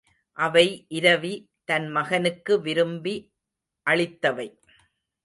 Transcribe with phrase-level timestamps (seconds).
[0.37, 0.67] அவை
[0.89, 1.33] இரவி
[1.65, 3.15] தன் மகனுக்கு விரும்பி
[3.87, 4.47] அளித்தவை.